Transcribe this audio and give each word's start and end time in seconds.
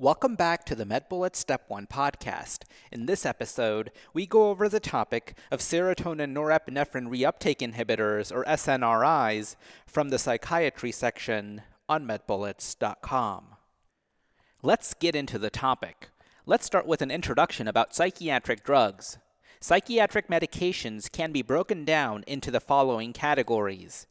Welcome 0.00 0.34
back 0.34 0.64
to 0.64 0.74
the 0.74 0.86
MedBullets 0.86 1.36
Step 1.36 1.64
1 1.68 1.86
podcast. 1.86 2.60
In 2.90 3.04
this 3.04 3.26
episode, 3.26 3.90
we 4.14 4.24
go 4.24 4.48
over 4.48 4.66
the 4.66 4.80
topic 4.80 5.36
of 5.50 5.60
serotonin 5.60 6.32
norepinephrine 6.32 7.10
reuptake 7.10 7.58
inhibitors, 7.58 8.34
or 8.34 8.42
SNRIs, 8.44 9.56
from 9.86 10.08
the 10.08 10.18
psychiatry 10.18 10.90
section 10.90 11.60
on 11.86 12.06
medbullets.com. 12.06 13.44
Let's 14.62 14.94
get 14.94 15.14
into 15.14 15.38
the 15.38 15.50
topic. 15.50 16.08
Let's 16.46 16.64
start 16.64 16.86
with 16.86 17.02
an 17.02 17.10
introduction 17.10 17.68
about 17.68 17.94
psychiatric 17.94 18.64
drugs. 18.64 19.18
Psychiatric 19.60 20.28
medications 20.28 21.12
can 21.12 21.30
be 21.30 21.42
broken 21.42 21.84
down 21.84 22.24
into 22.26 22.50
the 22.50 22.58
following 22.58 23.12
categories 23.12 24.06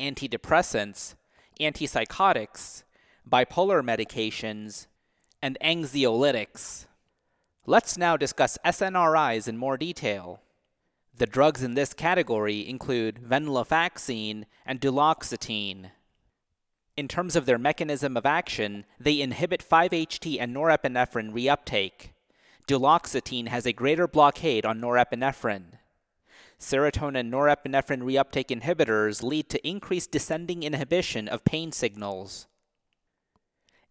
antidepressants, 0.00 1.16
antipsychotics, 1.60 2.84
bipolar 3.30 3.82
medications, 3.82 4.86
and 5.44 5.58
anxiolytics. 5.62 6.86
Let's 7.66 7.98
now 7.98 8.16
discuss 8.16 8.56
SNRIs 8.64 9.46
in 9.46 9.58
more 9.58 9.76
detail. 9.76 10.40
The 11.14 11.26
drugs 11.26 11.62
in 11.62 11.74
this 11.74 11.92
category 11.92 12.66
include 12.66 13.20
venlafaxine 13.22 14.44
and 14.64 14.80
duloxetine. 14.80 15.90
In 16.96 17.08
terms 17.08 17.36
of 17.36 17.44
their 17.44 17.58
mechanism 17.58 18.16
of 18.16 18.24
action, 18.24 18.86
they 18.98 19.20
inhibit 19.20 19.62
5-HT 19.62 20.38
and 20.40 20.56
norepinephrine 20.56 21.34
reuptake. 21.34 22.12
Duloxetine 22.66 23.48
has 23.48 23.66
a 23.66 23.72
greater 23.74 24.08
blockade 24.08 24.64
on 24.64 24.80
norepinephrine. 24.80 25.74
Serotonin 26.58 27.28
norepinephrine 27.30 28.00
reuptake 28.00 28.48
inhibitors 28.48 29.22
lead 29.22 29.50
to 29.50 29.68
increased 29.68 30.10
descending 30.10 30.62
inhibition 30.62 31.28
of 31.28 31.44
pain 31.44 31.70
signals. 31.70 32.46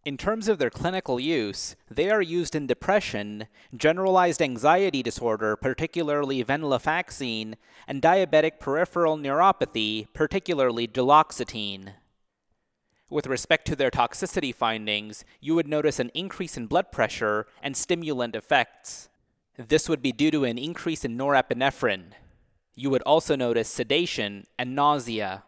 In 0.04 0.18
terms 0.18 0.48
of 0.48 0.58
their 0.58 0.68
clinical 0.68 1.18
use, 1.18 1.76
they 1.90 2.10
are 2.10 2.20
used 2.20 2.54
in 2.54 2.66
depression, 2.66 3.46
generalized 3.74 4.42
anxiety 4.42 5.02
disorder, 5.02 5.56
particularly 5.56 6.44
venlafaxine, 6.44 7.54
and 7.88 8.02
diabetic 8.02 8.60
peripheral 8.60 9.16
neuropathy, 9.16 10.06
particularly 10.12 10.86
duloxetine. 10.86 11.94
With 13.08 13.26
respect 13.26 13.66
to 13.68 13.76
their 13.76 13.90
toxicity 13.90 14.54
findings, 14.54 15.24
you 15.40 15.54
would 15.54 15.68
notice 15.68 15.98
an 15.98 16.10
increase 16.12 16.58
in 16.58 16.66
blood 16.66 16.92
pressure 16.92 17.46
and 17.62 17.74
stimulant 17.74 18.36
effects. 18.36 19.08
This 19.56 19.88
would 19.88 20.02
be 20.02 20.12
due 20.12 20.30
to 20.32 20.44
an 20.44 20.58
increase 20.58 21.04
in 21.06 21.16
norepinephrine. 21.16 22.12
You 22.74 22.90
would 22.90 23.02
also 23.02 23.36
notice 23.36 23.68
sedation 23.70 24.44
and 24.58 24.74
nausea. 24.74 25.44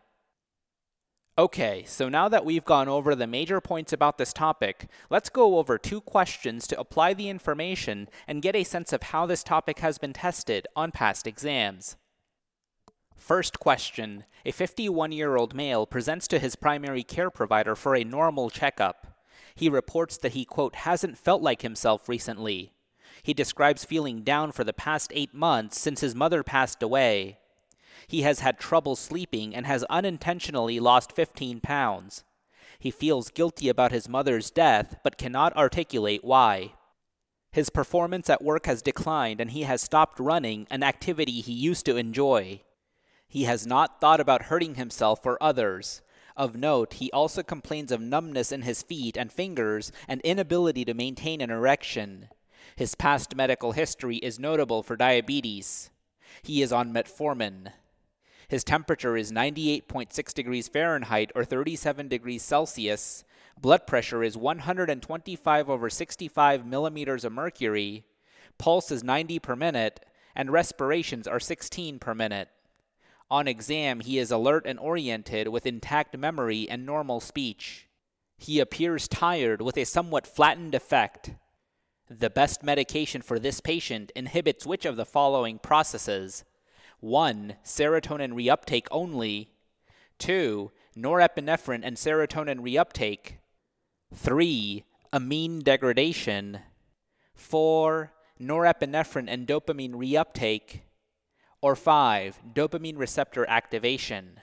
Okay, 1.39 1.85
so 1.87 2.09
now 2.09 2.31
that 2.31 2.47
we've 2.47 2.65
gone 2.65 2.89
over 2.89 3.15
the 3.15 3.27
major 3.27 3.61
points 3.61 3.93
about 3.93 4.17
this 4.17 4.33
topic, 4.33 4.89
let's 5.11 5.29
go 5.29 5.59
over 5.59 5.77
two 5.77 6.01
questions 6.01 6.67
to 6.67 6.81
apply 6.81 7.13
the 7.13 7.29
information 7.29 8.09
and 8.27 8.41
get 8.41 8.57
a 8.57 8.65
sense 8.65 8.91
of 8.91 9.03
how 9.03 9.27
this 9.27 9.45
topic 9.45 9.81
has 9.81 9.99
been 9.99 10.15
tested 10.15 10.67
on 10.75 10.93
past 10.93 11.27
exams. 11.27 11.97
First 13.19 13.59
question 13.59 14.25
A 14.47 14.51
51 14.51 15.13
year 15.13 15.37
old 15.37 15.55
male 15.55 15.85
presents 15.85 16.27
to 16.29 16.39
his 16.39 16.57
primary 16.57 17.03
care 17.03 17.31
provider 17.31 17.77
for 17.77 17.95
a 17.95 18.03
normal 18.03 18.49
checkup. 18.49 19.07
He 19.55 19.69
reports 19.69 20.17
that 20.17 20.33
he, 20.33 20.47
quote, 20.47 20.75
hasn't 20.77 21.19
felt 21.19 21.43
like 21.43 21.61
himself 21.61 22.09
recently. 22.09 22.73
He 23.23 23.35
describes 23.35 23.85
feeling 23.85 24.23
down 24.23 24.53
for 24.53 24.65
the 24.65 24.73
past 24.73 25.13
eight 25.15 25.35
months 25.35 25.79
since 25.79 26.01
his 26.01 26.15
mother 26.15 26.43
passed 26.43 26.83
away. 26.83 27.41
He 28.09 28.23
has 28.23 28.41
had 28.41 28.59
trouble 28.59 28.97
sleeping 28.97 29.55
and 29.55 29.67
has 29.67 29.85
unintentionally 29.85 30.79
lost 30.79 31.13
15 31.13 31.61
pounds. 31.61 32.25
He 32.79 32.91
feels 32.91 33.31
guilty 33.31 33.69
about 33.69 33.93
his 33.93 34.09
mother's 34.09 34.51
death, 34.51 34.97
but 35.03 35.19
cannot 35.19 35.57
articulate 35.57 36.23
why. 36.23 36.75
His 37.51 37.71
performance 37.71 38.29
at 38.29 38.45
work 38.45 38.67
has 38.67 38.83
declined 38.83 39.41
and 39.41 39.51
he 39.51 39.63
has 39.63 39.81
stopped 39.81 40.21
running, 40.21 40.67
an 40.71 40.83
activity 40.83 41.41
he 41.41 41.53
used 41.53 41.87
to 41.87 41.97
enjoy. 41.97 42.61
He 43.29 43.45
has 43.45 43.67
not 43.67 44.01
thought 44.01 44.21
about 44.21 44.43
hurting 44.43 44.75
himself 44.75 45.25
or 45.25 45.43
others. 45.43 46.03
Of 46.37 46.55
note, 46.55 46.95
he 46.95 47.11
also 47.13 47.43
complains 47.43 47.91
of 47.91 48.01
numbness 48.01 48.53
in 48.53 48.63
his 48.63 48.83
feet 48.83 49.17
and 49.17 49.33
fingers 49.33 49.91
and 50.07 50.21
inability 50.21 50.85
to 50.85 50.95
maintain 50.95 51.41
an 51.41 51.51
erection. 51.51 52.29
His 52.77 52.95
past 52.95 53.35
medical 53.35 53.73
history 53.73 54.19
is 54.19 54.39
notable 54.39 54.83
for 54.83 54.97
diabetes. 54.97 55.91
He 56.43 56.61
is 56.61 56.73
on 56.73 56.93
metformin. 56.93 57.73
His 58.49 58.63
temperature 58.63 59.17
is 59.17 59.33
98.6 59.33 60.33
degrees 60.33 60.69
Fahrenheit 60.69 61.33
or 61.35 61.45
37 61.45 62.09
degrees 62.09 62.43
Celsius. 62.43 63.25
Blood 63.61 63.87
pressure 63.87 64.23
is 64.23 64.37
125 64.37 65.71
over 65.71 65.91
65 65.91 66.67
millimeters 66.67 67.25
of 67.25 67.33
mercury. 67.33 68.05
Pulse 68.59 68.91
is 68.91 69.03
90 69.03 69.39
per 69.41 69.57
minute, 69.57 70.05
and 70.35 70.53
respirations 70.53 71.27
are 71.27 71.41
16 71.41 71.99
per 71.99 72.15
minute. 72.15 72.49
On 73.31 73.49
exam, 73.49 74.01
he 74.01 74.19
is 74.19 74.31
alert 74.31 74.65
and 74.67 74.79
oriented 74.79 75.49
with 75.49 75.67
intact 75.67 76.17
memory 76.17 76.69
and 76.71 76.87
normal 76.87 77.19
speech. 77.19 77.89
He 78.39 78.61
appears 78.61 79.09
tired 79.09 79.61
with 79.61 79.77
a 79.77 79.85
somewhat 79.85 80.27
flattened 80.27 80.75
affect. 80.75 81.35
The 82.09 82.31
best 82.31 82.63
medication 82.63 83.23
for 83.23 83.41
this 83.41 83.61
patient 83.61 84.13
inhibits 84.15 84.65
which 84.65 84.85
of 84.85 84.95
the 84.95 85.05
following 85.05 85.59
processes? 85.59 86.45
1. 87.07 87.55
Serotonin 87.65 88.33
reuptake 88.33 88.89
only. 88.91 89.53
2. 90.19 90.73
Norepinephrine 90.97 91.83
and 91.85 91.97
serotonin 91.97 92.59
reuptake. 92.59 93.35
3. 94.13 94.85
Amine 95.13 95.61
degradation. 95.61 96.59
4. 97.37 98.13
Norepinephrine 98.41 99.27
and 99.29 99.47
dopamine 99.47 99.93
reuptake. 99.93 100.81
Or 101.63 101.77
5. 101.77 102.43
Dopamine 102.53 102.99
receptor 102.99 103.49
activation. 103.49 104.41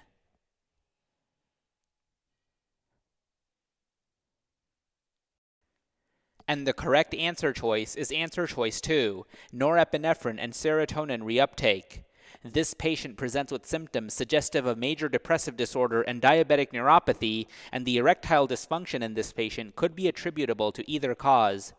And 6.47 6.65
the 6.65 6.73
correct 6.73 7.13
answer 7.13 7.51
choice 7.51 7.95
is 7.95 8.11
answer 8.11 8.47
choice 8.47 8.79
2 8.81 9.25
norepinephrine 9.53 10.37
and 10.39 10.53
serotonin 10.53 11.23
reuptake. 11.23 12.03
This 12.43 12.73
patient 12.73 13.15
presents 13.15 13.53
with 13.53 13.65
symptoms 13.65 14.13
suggestive 14.13 14.65
of 14.65 14.77
major 14.77 15.07
depressive 15.07 15.55
disorder 15.55 16.01
and 16.01 16.21
diabetic 16.21 16.73
neuropathy, 16.73 17.47
and 17.71 17.85
the 17.85 17.97
erectile 17.97 18.49
dysfunction 18.49 19.01
in 19.01 19.13
this 19.13 19.31
patient 19.31 19.77
could 19.77 19.95
be 19.95 20.09
attributable 20.09 20.73
to 20.73 20.89
either 20.89 21.15
cause. 21.15 21.73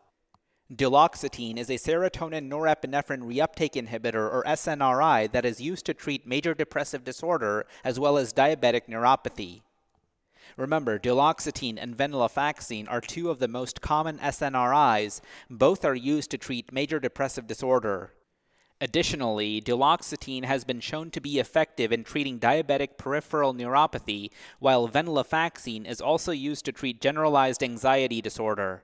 Duloxetine 0.72 1.58
is 1.58 1.68
a 1.68 1.74
serotonin 1.74 2.48
norepinephrine 2.48 3.20
reuptake 3.20 3.74
inhibitor 3.74 4.32
or 4.32 4.42
SNRI 4.46 5.30
that 5.32 5.44
is 5.44 5.60
used 5.60 5.84
to 5.84 5.92
treat 5.92 6.26
major 6.26 6.54
depressive 6.54 7.04
disorder 7.04 7.66
as 7.84 8.00
well 8.00 8.16
as 8.16 8.32
diabetic 8.32 8.88
neuropathy. 8.88 9.60
Remember, 10.56 10.98
duloxetine 10.98 11.76
and 11.78 11.94
venlafaxine 11.94 12.90
are 12.90 13.02
two 13.02 13.28
of 13.28 13.38
the 13.38 13.48
most 13.48 13.82
common 13.82 14.16
SNRIs. 14.18 15.20
Both 15.50 15.84
are 15.84 15.94
used 15.94 16.30
to 16.30 16.38
treat 16.38 16.72
major 16.72 16.98
depressive 16.98 17.46
disorder. 17.46 18.14
Additionally, 18.80 19.60
duloxetine 19.60 20.44
has 20.44 20.64
been 20.64 20.80
shown 20.80 21.10
to 21.10 21.20
be 21.20 21.38
effective 21.38 21.92
in 21.92 22.04
treating 22.04 22.40
diabetic 22.40 22.98
peripheral 22.98 23.54
neuropathy, 23.54 24.30
while 24.58 24.88
venlafaxine 24.88 25.86
is 25.86 26.00
also 26.00 26.32
used 26.32 26.64
to 26.64 26.72
treat 26.72 27.00
generalized 27.00 27.62
anxiety 27.62 28.20
disorder. 28.20 28.82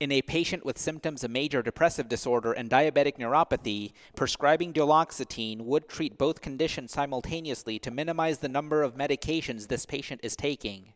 In 0.00 0.10
a 0.10 0.22
patient 0.22 0.64
with 0.64 0.78
symptoms 0.78 1.22
of 1.22 1.30
major 1.30 1.62
depressive 1.62 2.08
disorder 2.08 2.52
and 2.52 2.70
diabetic 2.70 3.18
neuropathy, 3.18 3.92
prescribing 4.16 4.72
duloxetine 4.72 5.60
would 5.60 5.90
treat 5.90 6.16
both 6.16 6.40
conditions 6.40 6.90
simultaneously 6.90 7.78
to 7.80 7.90
minimize 7.90 8.38
the 8.38 8.48
number 8.48 8.82
of 8.82 8.96
medications 8.96 9.68
this 9.68 9.84
patient 9.84 10.22
is 10.22 10.34
taking. 10.34 10.94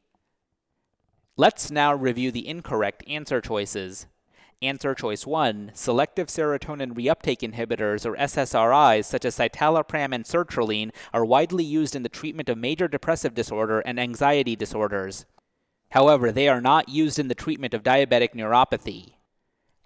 Let's 1.37 1.71
now 1.71 1.95
review 1.95 2.31
the 2.31 2.49
incorrect 2.49 3.05
answer 3.07 3.43
choices. 3.43 4.07
Answer 4.63 4.95
choice 4.95 5.27
1 5.27 5.73
Selective 5.75 6.29
serotonin 6.29 6.93
reuptake 6.93 7.41
inhibitors, 7.41 8.07
or 8.07 8.17
SSRIs, 8.17 9.05
such 9.05 9.25
as 9.25 9.37
citalopram 9.37 10.15
and 10.15 10.25
sertraline, 10.25 10.91
are 11.13 11.25
widely 11.25 11.65
used 11.65 11.95
in 11.95 12.03
the 12.03 12.09
treatment 12.09 12.49
of 12.49 12.59
major 12.59 12.89
depressive 12.89 13.35
disorder 13.35 13.81
and 13.81 13.99
anxiety 13.99 14.57
disorders. 14.57 15.27
However, 15.91 16.33
they 16.33 16.49
are 16.49 16.61
not 16.61 16.89
used 16.89 17.19
in 17.19 17.29
the 17.29 17.35
treatment 17.35 17.75
of 17.75 17.83
diabetic 17.83 18.35
neuropathy. 18.35 19.15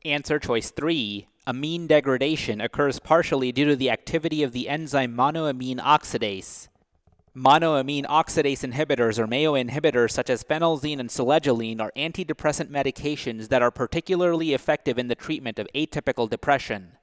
Answer 0.05 0.39
choice 0.39 0.71
3 0.71 1.29
Amine 1.47 1.87
degradation 1.87 2.61
occurs 2.61 2.99
partially 2.99 3.53
due 3.53 3.65
to 3.65 3.77
the 3.77 3.91
activity 3.91 4.43
of 4.43 4.53
the 4.53 4.69
enzyme 4.69 5.15
monoamine 5.15 5.81
oxidase. 5.81 6.69
Monoamine 7.39 8.05
oxidase 8.07 8.69
inhibitors 8.69 9.17
or 9.17 9.29
MAO 9.29 9.53
inhibitors 9.53 10.11
such 10.11 10.29
as 10.29 10.43
phenelzine 10.43 10.99
and 10.99 11.09
selegiline 11.09 11.81
are 11.81 11.93
antidepressant 11.97 12.69
medications 12.69 13.49
that 13.49 13.63
are 13.63 13.71
particularly 13.71 14.55
effective 14.55 14.99
in 14.99 15.07
the 15.07 15.15
treatment 15.15 15.61
of 15.61 15.69
atypical 15.73 16.29
depression. 16.29 16.95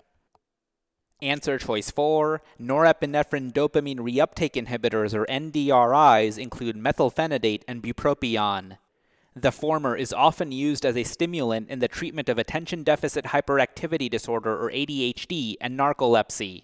Answer 1.21 1.57
choice 1.57 1.89
4 1.89 2.41
Norepinephrine 2.59 3.53
dopamine 3.53 3.99
reuptake 3.99 4.61
inhibitors 4.61 5.13
or 5.13 5.25
NDRIs 5.27 6.37
include 6.37 6.75
methylphenidate 6.75 7.61
and 7.65 7.81
bupropion. 7.81 8.77
The 9.37 9.53
former 9.53 9.95
is 9.95 10.11
often 10.11 10.51
used 10.51 10.85
as 10.85 10.97
a 10.97 11.03
stimulant 11.03 11.69
in 11.69 11.79
the 11.79 11.87
treatment 11.87 12.27
of 12.27 12.37
attention 12.37 12.83
deficit 12.83 13.25
hyperactivity 13.25 14.09
disorder 14.09 14.61
or 14.61 14.69
ADHD 14.69 15.55
and 15.61 15.79
narcolepsy. 15.79 16.63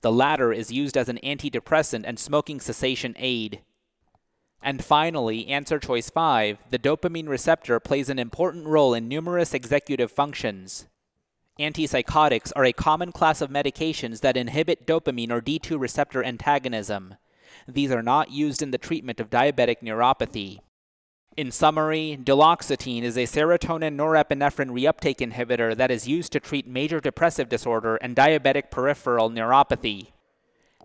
The 0.00 0.12
latter 0.12 0.52
is 0.52 0.70
used 0.70 0.96
as 0.96 1.08
an 1.08 1.18
antidepressant 1.22 2.04
and 2.04 2.18
smoking 2.18 2.60
cessation 2.60 3.14
aid. 3.18 3.62
And 4.62 4.84
finally, 4.84 5.46
answer 5.48 5.78
choice 5.78 6.10
5 6.10 6.58
the 6.70 6.78
dopamine 6.78 7.28
receptor 7.28 7.78
plays 7.80 8.08
an 8.08 8.18
important 8.18 8.66
role 8.66 8.94
in 8.94 9.08
numerous 9.08 9.54
executive 9.54 10.10
functions. 10.10 10.86
Antipsychotics 11.58 12.52
are 12.54 12.64
a 12.64 12.72
common 12.72 13.10
class 13.10 13.40
of 13.40 13.50
medications 13.50 14.20
that 14.20 14.36
inhibit 14.36 14.86
dopamine 14.86 15.30
or 15.30 15.40
D2 15.40 15.78
receptor 15.78 16.22
antagonism. 16.22 17.16
These 17.66 17.90
are 17.90 18.02
not 18.02 18.30
used 18.30 18.62
in 18.62 18.70
the 18.70 18.78
treatment 18.78 19.18
of 19.18 19.30
diabetic 19.30 19.82
neuropathy. 19.82 20.60
In 21.38 21.52
summary, 21.52 22.18
duloxetine 22.20 23.04
is 23.04 23.16
a 23.16 23.20
serotonin 23.20 23.94
norepinephrine 23.94 24.72
reuptake 24.72 25.18
inhibitor 25.18 25.76
that 25.76 25.88
is 25.88 26.08
used 26.08 26.32
to 26.32 26.40
treat 26.40 26.66
major 26.66 26.98
depressive 26.98 27.48
disorder 27.48 27.94
and 27.94 28.16
diabetic 28.16 28.72
peripheral 28.72 29.30
neuropathy. 29.30 30.08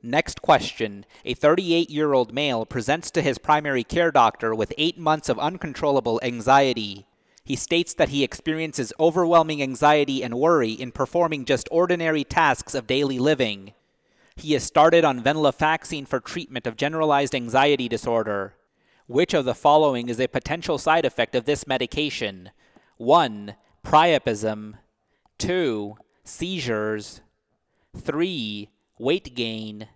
Next 0.03 0.43
question. 0.43 1.07
A 1.25 1.33
38 1.33 1.89
year 1.89 2.13
old 2.13 2.35
male 2.35 2.67
presents 2.67 3.09
to 3.09 3.23
his 3.23 3.39
primary 3.39 3.83
care 3.83 4.11
doctor 4.11 4.53
with 4.53 4.75
eight 4.77 4.99
months 4.99 5.27
of 5.27 5.39
uncontrollable 5.39 6.19
anxiety. 6.21 7.07
He 7.43 7.55
states 7.55 7.95
that 7.95 8.09
he 8.09 8.23
experiences 8.23 8.93
overwhelming 8.99 9.63
anxiety 9.63 10.23
and 10.23 10.35
worry 10.35 10.73
in 10.73 10.91
performing 10.91 11.45
just 11.45 11.67
ordinary 11.71 12.23
tasks 12.23 12.75
of 12.75 12.85
daily 12.85 13.17
living. 13.17 13.73
He 14.35 14.53
has 14.53 14.63
started 14.63 15.03
on 15.03 15.23
venlafaxine 15.23 16.07
for 16.07 16.19
treatment 16.19 16.67
of 16.67 16.77
generalized 16.77 17.33
anxiety 17.33 17.89
disorder. 17.89 18.53
Which 19.07 19.33
of 19.33 19.45
the 19.45 19.55
following 19.55 20.09
is 20.09 20.19
a 20.19 20.27
potential 20.27 20.77
side 20.77 21.05
effect 21.05 21.35
of 21.35 21.45
this 21.45 21.67
medication? 21.67 22.51
1. 22.97 23.55
Priapism. 23.85 24.75
2. 25.37 25.95
Seizures. 26.23 27.21
3 27.95 28.69
weight 28.97 29.35
gain, 29.35 29.87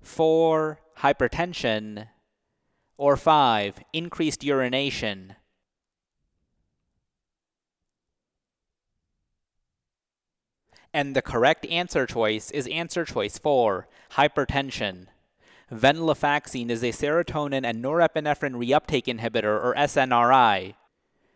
4. 0.00 0.80
hypertension, 0.98 2.08
or 2.96 3.16
5. 3.16 3.80
increased 3.92 4.42
urination. 4.42 5.36
And 10.94 11.16
the 11.16 11.22
correct 11.22 11.66
answer 11.66 12.06
choice 12.06 12.50
is 12.50 12.66
answer 12.68 13.04
choice 13.04 13.38
4, 13.38 13.88
hypertension. 14.12 15.06
Venlafaxine 15.72 16.68
is 16.68 16.82
a 16.82 16.92
serotonin 16.92 17.64
and 17.64 17.82
norepinephrine 17.82 18.54
reuptake 18.54 19.06
inhibitor 19.06 19.58
or 19.64 19.74
SNRI. 19.74 20.74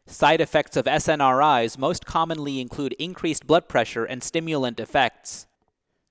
Side 0.04 0.42
effects 0.42 0.76
of 0.76 0.84
SNRIs 0.84 1.78
most 1.78 2.04
commonly 2.04 2.60
include 2.60 2.92
increased 2.98 3.46
blood 3.46 3.66
pressure 3.66 4.04
and 4.04 4.22
stimulant 4.22 4.78
effects. 4.78 5.46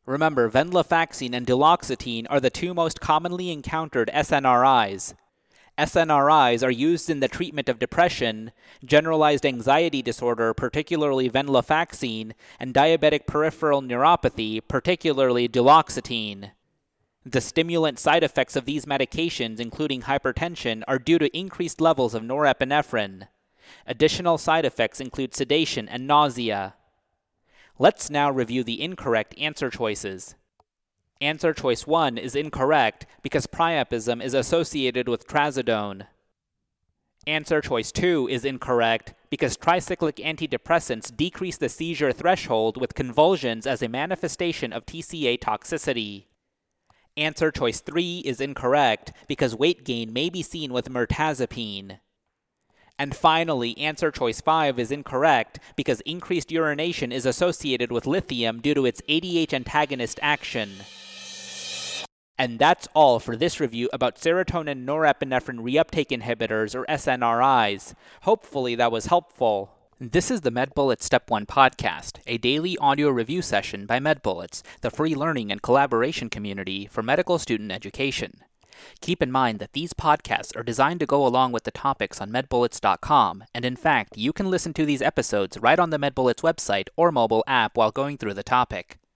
Remember, 0.07 0.49
venlafaxine 0.49 1.35
and 1.35 1.45
duloxetine 1.45 2.25
are 2.27 2.39
the 2.39 2.49
two 2.49 2.73
most 2.73 2.99
commonly 2.99 3.51
encountered 3.51 4.09
SNRIs. 4.11 5.13
SNRIs 5.77 6.63
are 6.63 6.71
used 6.71 7.11
in 7.11 7.19
the 7.19 7.27
treatment 7.27 7.69
of 7.69 7.77
depression, 7.77 8.51
generalized 8.83 9.45
anxiety 9.45 10.01
disorder, 10.01 10.51
particularly 10.55 11.29
venlafaxine, 11.29 12.31
and 12.59 12.73
diabetic 12.73 13.27
peripheral 13.27 13.83
neuropathy, 13.83 14.61
particularly 14.67 15.47
duloxetine. 15.47 16.51
The 17.27 17.41
stimulant 17.41 17.97
side 17.97 18.23
effects 18.23 18.55
of 18.55 18.65
these 18.65 18.85
medications, 18.85 19.59
including 19.59 20.03
hypertension, 20.03 20.83
are 20.87 20.99
due 20.99 21.17
to 21.17 21.35
increased 21.35 21.81
levels 21.81 22.13
of 22.13 22.21
norepinephrine. 22.21 23.29
Additional 23.87 24.37
side 24.37 24.63
effects 24.63 25.01
include 25.01 25.33
sedation 25.33 25.89
and 25.89 26.05
nausea. 26.05 26.75
Let's 27.79 28.11
now 28.11 28.29
review 28.29 28.63
the 28.63 28.79
incorrect 28.79 29.33
answer 29.39 29.71
choices. 29.71 30.35
Answer 31.19 31.51
choice 31.51 31.87
1 31.87 32.19
is 32.19 32.35
incorrect 32.35 33.07
because 33.23 33.47
priapism 33.47 34.23
is 34.23 34.35
associated 34.35 35.07
with 35.07 35.27
trazodone. 35.27 36.05
Answer 37.25 37.59
choice 37.59 37.91
2 37.91 38.27
is 38.29 38.45
incorrect 38.45 39.15
because 39.31 39.57
tricyclic 39.57 40.23
antidepressants 40.23 41.15
decrease 41.15 41.57
the 41.57 41.69
seizure 41.69 42.11
threshold 42.11 42.79
with 42.79 42.93
convulsions 42.93 43.65
as 43.65 43.81
a 43.81 43.89
manifestation 43.89 44.71
of 44.71 44.85
TCA 44.85 45.39
toxicity. 45.39 46.25
Answer 47.17 47.49
choice 47.49 47.79
3 47.79 48.23
is 48.25 48.41
incorrect 48.41 49.13
because 49.27 49.55
weight 49.55 49.85
gain 49.85 50.11
may 50.11 50.29
be 50.29 50.43
seen 50.43 50.73
with 50.73 50.89
mirtazapine. 50.89 51.99
And 52.99 53.15
finally, 53.15 53.77
answer 53.77 54.11
choice 54.11 54.41
5 54.41 54.77
is 54.77 54.91
incorrect 54.91 55.59
because 55.77 56.01
increased 56.01 56.51
urination 56.51 57.13
is 57.13 57.25
associated 57.25 57.89
with 57.89 58.05
lithium 58.05 58.59
due 58.59 58.73
to 58.73 58.85
its 58.85 59.01
ADH 59.07 59.53
antagonist 59.53 60.19
action. 60.21 60.71
And 62.37 62.59
that's 62.59 62.89
all 62.93 63.19
for 63.21 63.37
this 63.37 63.61
review 63.61 63.89
about 63.93 64.17
serotonin 64.17 64.85
norepinephrine 64.85 65.61
reuptake 65.61 66.09
inhibitors 66.09 66.75
or 66.75 66.85
SNRIs. 66.87 67.93
Hopefully 68.23 68.75
that 68.75 68.91
was 68.91 69.05
helpful. 69.05 69.74
This 69.97 70.29
is 70.29 70.41
the 70.41 70.51
MedBullets 70.51 71.03
Step 71.03 71.31
1 71.31 71.45
podcast, 71.45 72.19
a 72.27 72.37
daily 72.37 72.77
audio 72.79 73.07
review 73.07 73.41
session 73.41 73.85
by 73.85 73.97
MedBullets, 73.97 74.61
the 74.81 74.91
free 74.91 75.15
learning 75.15 75.53
and 75.53 75.61
collaboration 75.61 76.29
community 76.29 76.85
for 76.85 77.01
medical 77.01 77.39
student 77.39 77.71
education. 77.71 78.41
Keep 78.99 79.23
in 79.23 79.31
mind 79.31 79.59
that 79.59 79.71
these 79.71 79.93
podcasts 79.93 80.53
are 80.53 80.63
designed 80.63 80.99
to 80.99 81.05
go 81.05 81.25
along 81.25 81.53
with 81.53 81.63
the 81.63 81.71
topics 81.71 82.19
on 82.19 82.29
medbullets.com, 82.29 83.45
and 83.53 83.63
in 83.63 83.77
fact, 83.77 84.17
you 84.17 84.33
can 84.33 84.51
listen 84.51 84.73
to 84.73 84.85
these 84.85 85.01
episodes 85.01 85.57
right 85.59 85.79
on 85.79 85.91
the 85.91 85.97
MedBullets 85.97 86.41
website 86.41 86.89
or 86.97 87.09
mobile 87.09 87.45
app 87.47 87.77
while 87.77 87.91
going 87.91 88.17
through 88.17 88.33
the 88.33 88.43
topic. 88.43 88.97